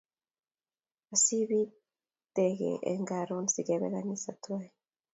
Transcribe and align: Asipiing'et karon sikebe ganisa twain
Asipiing'et 1.13 2.99
karon 3.09 3.45
sikebe 3.53 3.87
ganisa 3.93 4.31
twain 4.43 4.71